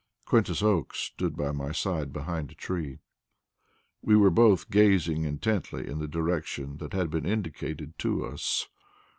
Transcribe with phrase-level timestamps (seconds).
[0.25, 2.97] Quintus Oakes stood by my side behind a tree.
[4.01, 8.67] We were both gazing intently in the direction that had been indicated to us.